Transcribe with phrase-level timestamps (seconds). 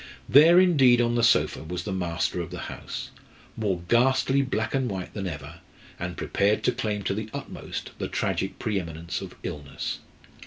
[0.27, 3.11] There, indeed, on the sofa was the master of the house,
[3.55, 5.59] more ghastly black and white than ever,
[5.99, 9.99] and prepared to claim to the utmost the tragic pre eminence of illness.